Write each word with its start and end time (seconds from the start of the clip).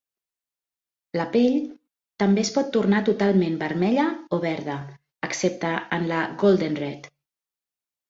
La 1.19 1.25
pell 1.35 1.57
també 2.23 2.45
es 2.49 2.51
pot 2.57 2.73
tornar 2.79 3.03
totalment 3.11 3.61
vermella 3.67 4.09
o 4.33 4.43
verda, 4.49 4.81
excepte 5.31 5.79
en 6.01 6.13
la 6.15 6.27
Golden 6.45 6.85
Red. 6.85 7.17